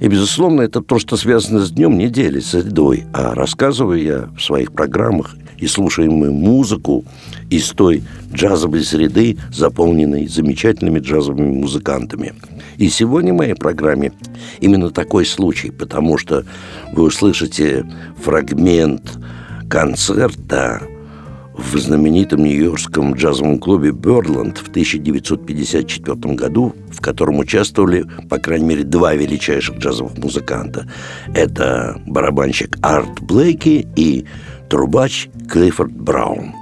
[0.00, 3.04] И, безусловно, это то, что связано с днем недели, с средой.
[3.12, 7.04] А рассказываю я в своих программах и слушаем мы музыку
[7.50, 12.34] из той джазовой среды, заполненной замечательными джазовыми музыкантами.
[12.76, 14.12] И сегодня в моей программе
[14.60, 16.44] именно такой случай, потому что
[16.92, 17.84] вы услышите
[18.22, 19.18] фрагмент
[19.68, 20.82] концерта
[21.58, 28.84] в знаменитом нью-йоркском джазовом клубе «Бёрдланд» в 1954 году, в котором участвовали, по крайней мере,
[28.84, 30.88] два величайших джазовых музыканта.
[31.34, 34.24] Это барабанщик Арт Блейки и
[34.70, 36.54] трубач Клиффорд Браун.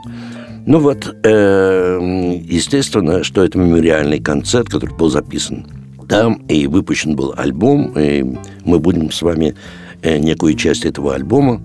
[0.67, 5.67] Ну вот, э, естественно, что это мемориальный концерт, который был записан
[6.09, 8.25] там, и выпущен был альбом, и
[8.65, 9.55] мы будем с вами
[10.03, 11.61] э, некую часть этого альбома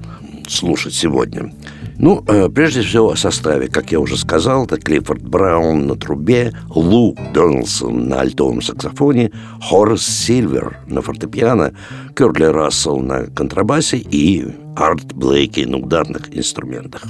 [0.48, 1.54] слушать сегодня.
[1.98, 3.68] Ну, э, прежде всего о составе.
[3.68, 10.02] Как я уже сказал, это Клиффорд Браун на трубе, Лу Дональдсон на альтовом саксофоне, Хорас
[10.02, 11.74] Сильвер на фортепиано,
[12.16, 17.04] Кёрли Рассел на контрабасе и Арт Блейки на ударных инструментах.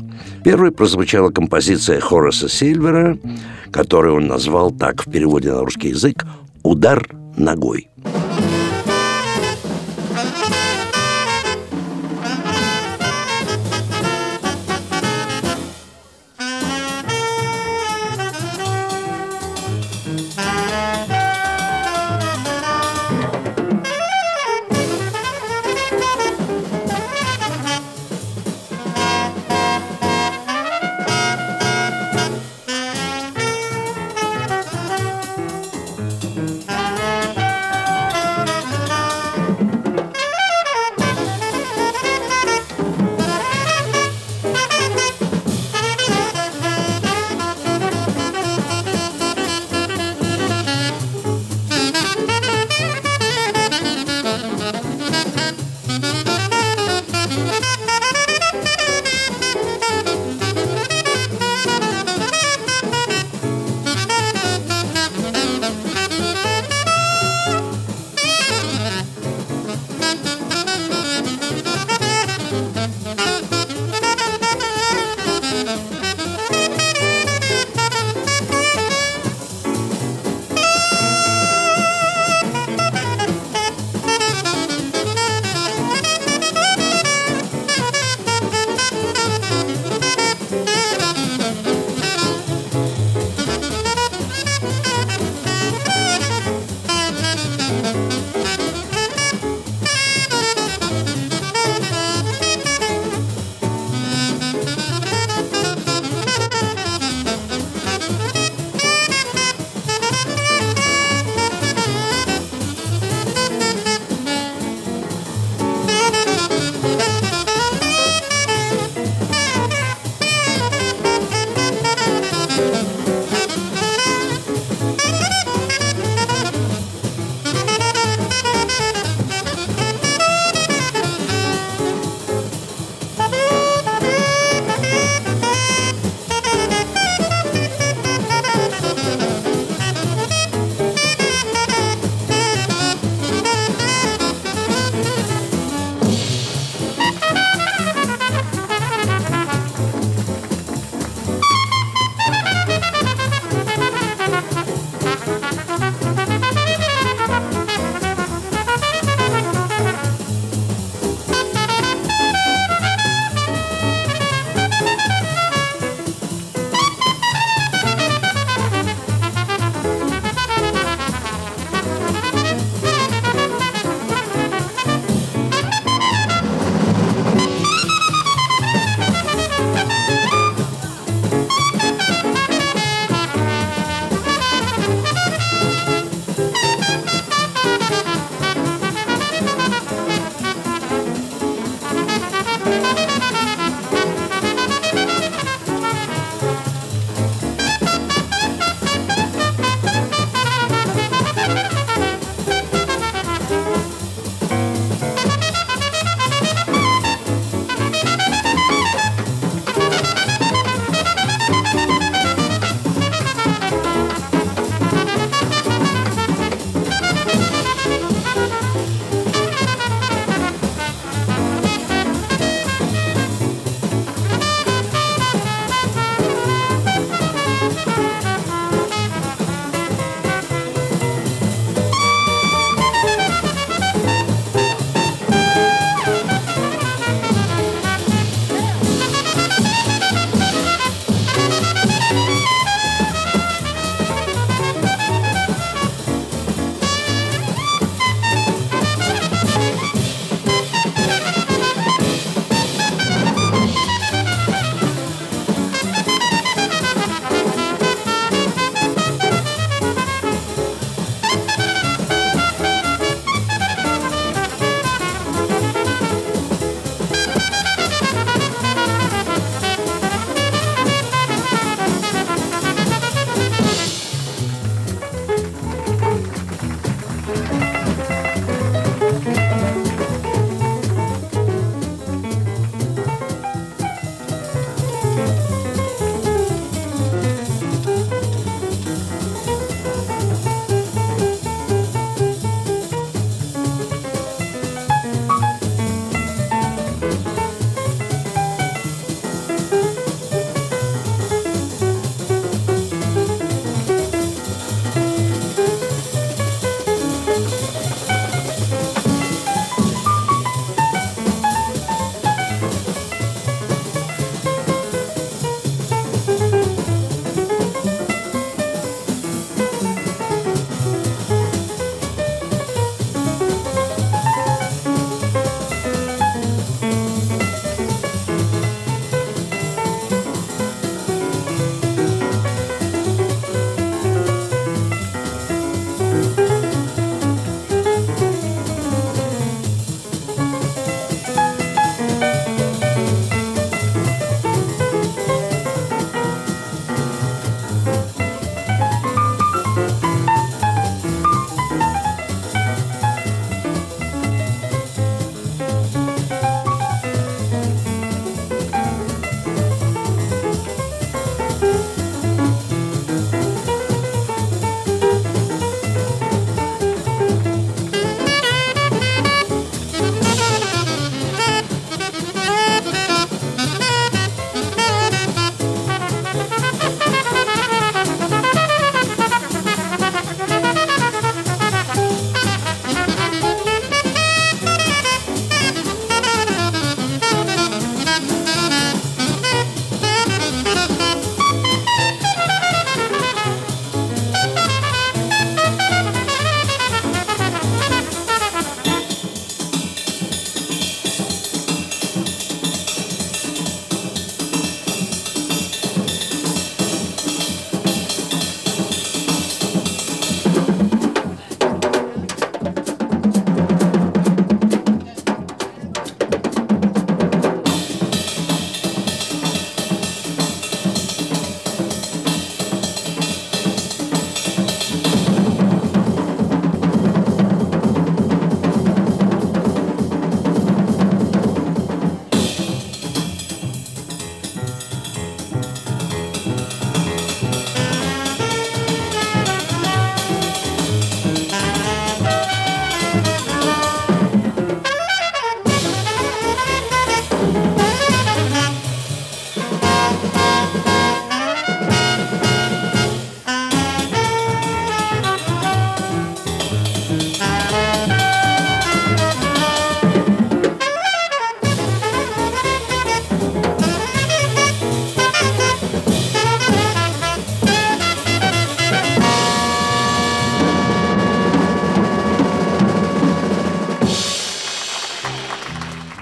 [0.44, 3.18] Первой прозвучала композиция Хораса Сильвера,
[3.72, 6.26] которую он назвал так в переводе на русский язык
[6.64, 7.90] «Удар ногой».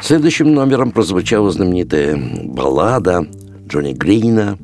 [0.09, 3.27] Следующим номером прозвучала знаменитая баллада
[3.67, 4.57] Джонни Грина,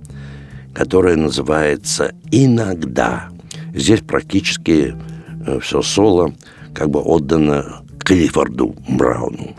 [0.73, 3.29] которая называется «Иногда».
[3.71, 4.95] Здесь практически
[5.45, 6.33] э, все соло
[6.73, 9.53] как бы отдано Клиффорду Брауну.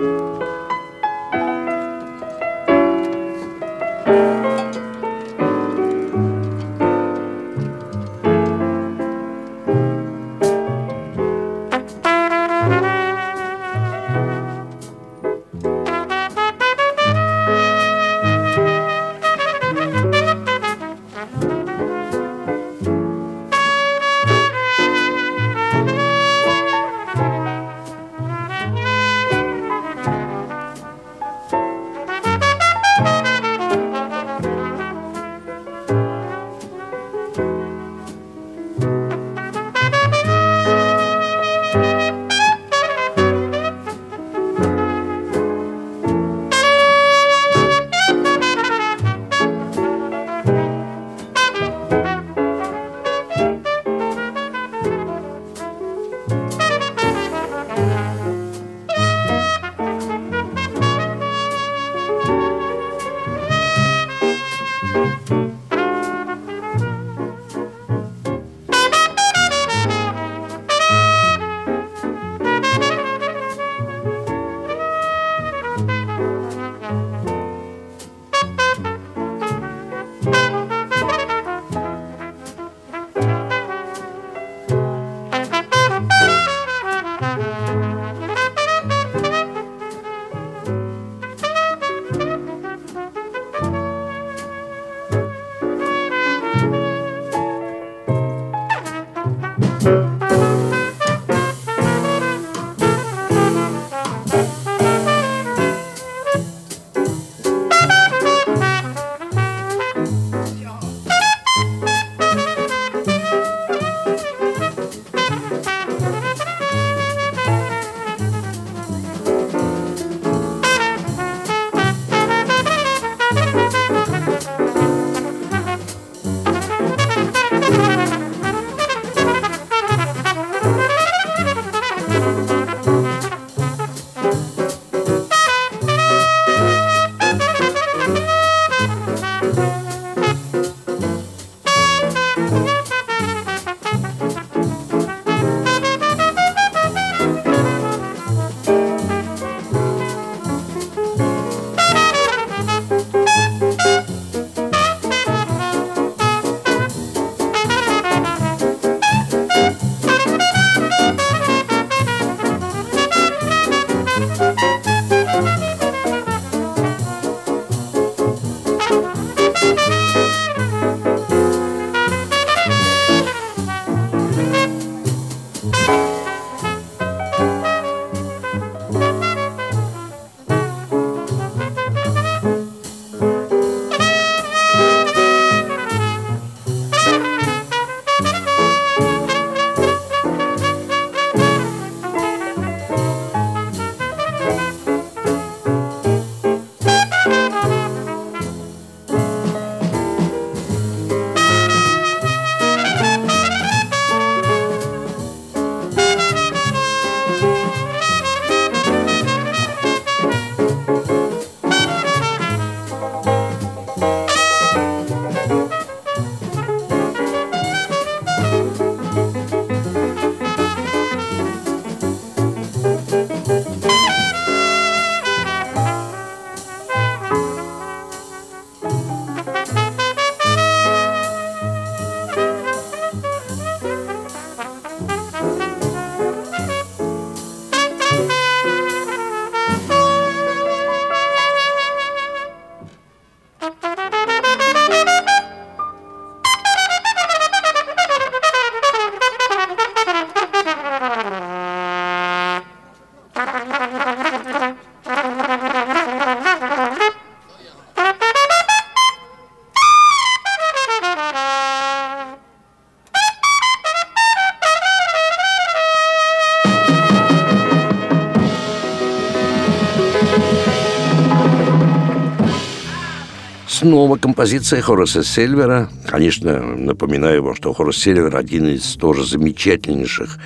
[273.87, 275.89] Снова композиция Хораса Сильвера.
[276.07, 280.41] Конечно, напоминаю вам, что Хорас Сильвер один из тоже замечательнейших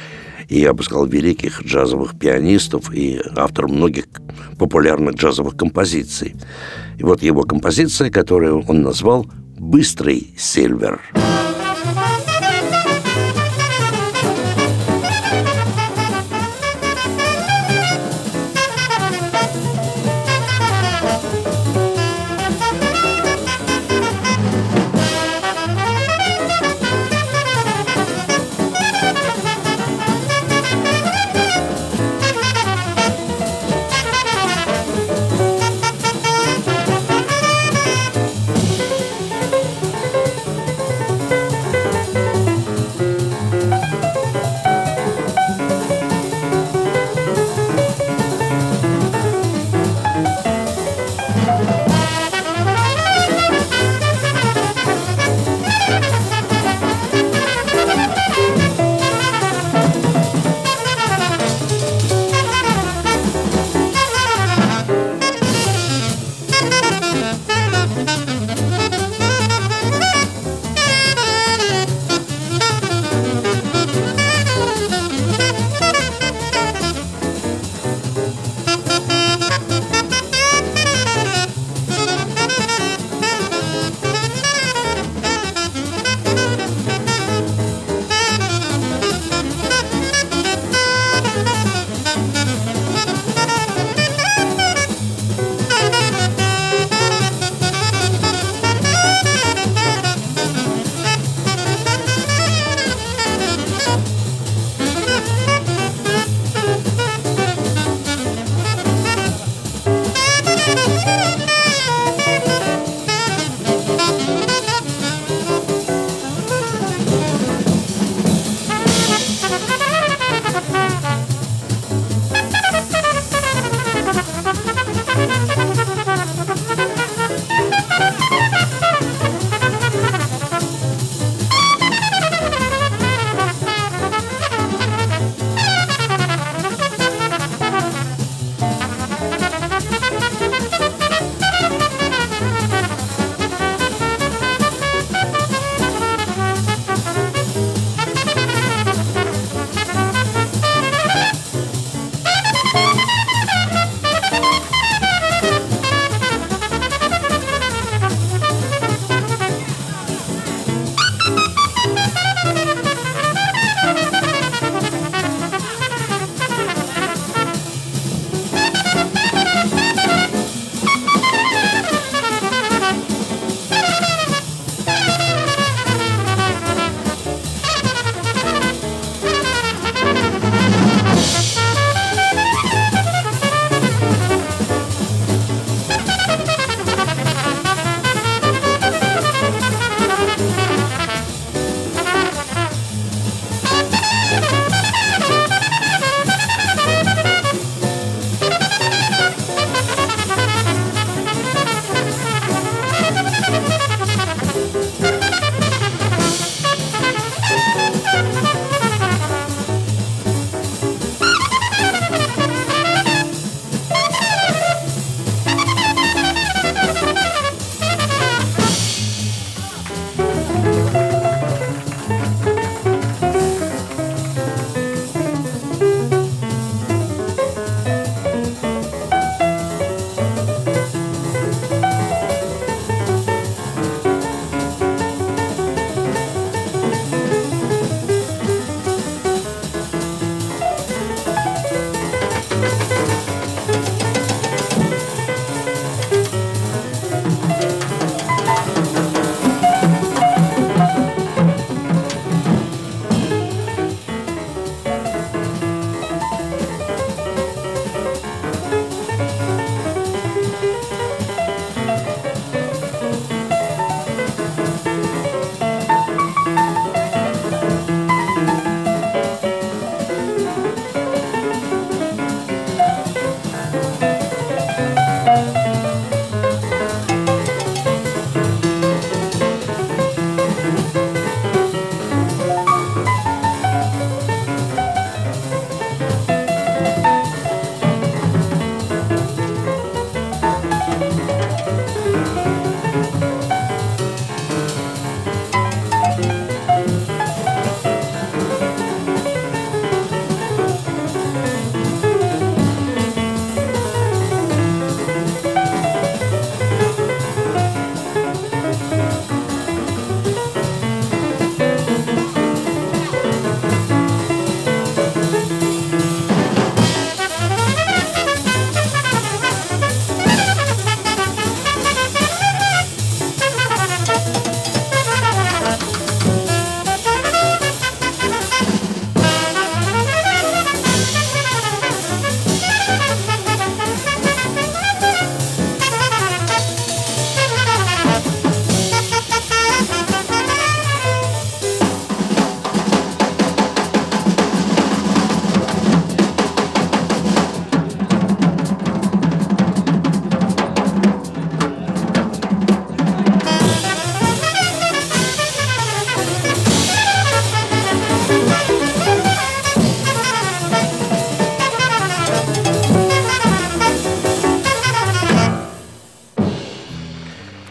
[0.51, 4.09] и, я бы сказал, великих джазовых пианистов и автор многих
[4.59, 6.37] популярных джазовых композиций.
[6.99, 11.01] И вот его композиция, которую он назвал «Быстрый Сильвер».
[11.15, 11.50] Сильвер.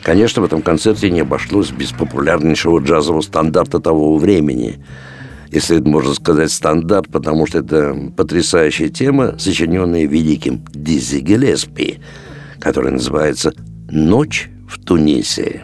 [0.10, 4.84] Конечно, в этом концерте не обошлось без популярнейшего джазового стандарта того времени.
[5.52, 12.00] Если это можно сказать стандарт, потому что это потрясающая тема, сочиненная великим Дизи Гелеспи,
[12.60, 13.54] которая называется
[13.92, 15.62] «Ночь в Тунисе».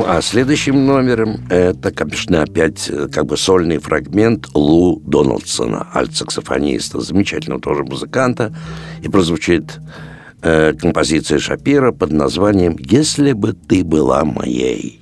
[0.00, 7.00] Ну, а следующим номером это, конечно, опять э, как бы сольный фрагмент Лу Дональдсона, альт-саксофониста,
[7.00, 8.50] замечательного тоже музыканта.
[9.02, 9.78] И прозвучит
[10.40, 14.99] э, композиция Шапира под названием «Если бы ты была моей».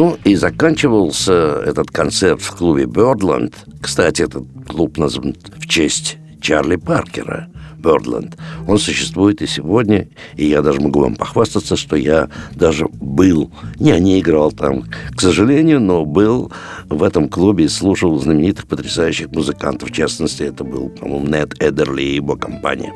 [0.00, 3.54] Ну и заканчивался этот концерт в клубе Бёрдланд.
[3.82, 8.32] Кстати, этот клуб назван в честь Чарли Паркера, Birdland.
[8.66, 14.00] Он существует и сегодня, и я даже могу вам похвастаться, что я даже был, не,
[14.00, 14.84] не играл там,
[15.14, 16.50] к сожалению, но был
[16.88, 19.90] в этом клубе и слушал знаменитых, потрясающих музыкантов.
[19.90, 22.94] В частности, это был, по-моему, Нед Эдерли и его компания.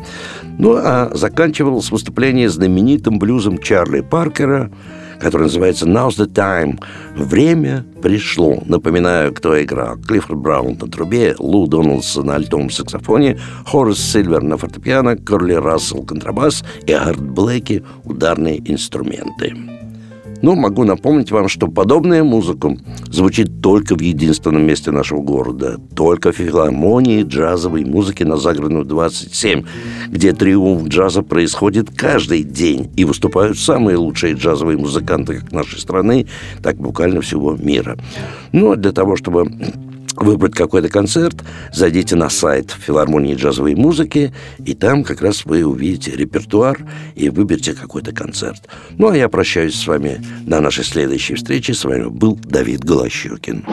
[0.59, 4.73] Ну, а заканчивал с выступления знаменитым блюзом Чарли Паркера–
[5.21, 6.79] который называется «Now's the time»–
[7.17, 8.63] «Время пришло».
[8.67, 9.97] Напоминаю, кто играл.
[9.99, 16.05] Клиффорд Браун на трубе, Лу Доналдсон на альтовом саксофоне, Хорас Сильвер на фортепиано, Корли Рассел–
[16.07, 19.84] контрабас и Арт Блэки– ударные инструменты.
[20.45, 22.77] Но могу напомнить вам, что подобная музыка
[23.09, 29.65] звучит только в единственном месте нашего города, только в филармонии джазовой музыки на Загородную 27,
[30.09, 36.27] где триумф джаза происходит каждый день и выступают самые лучшие джазовые музыканты как нашей страны,
[36.63, 37.97] так буквально всего мира.
[38.53, 39.51] Ну, а для того, чтобы
[40.17, 41.37] выбрать какой-то концерт,
[41.73, 44.33] зайдите на сайт филармонии джазовой музыки,
[44.65, 46.79] и там как раз вы увидите репертуар
[47.15, 48.69] и выберите какой-то концерт.
[48.99, 51.75] Ну, а я прощаюсь с вами на нашей следующей встрече.
[51.75, 53.65] С вами был Давид Голощекин.